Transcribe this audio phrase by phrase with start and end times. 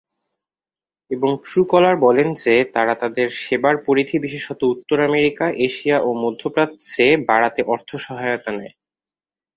[1.11, 7.07] এবং Truecaller বলেন যে, তারা তাদের সেবার পরিধি বিশেষত উত্তর আমেরিকা, এশিয়া ও মধ্যপ্রাচ্যে
[7.29, 8.73] বাড়াতে অর্থ সহায়তা নেয়।